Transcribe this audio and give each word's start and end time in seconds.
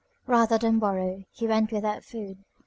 Rather 0.25 0.57
than 0.57 0.79
borrow, 0.79 1.23
he 1.31 1.45
went 1.45 1.71
without 1.71 2.03
food. 2.03 2.43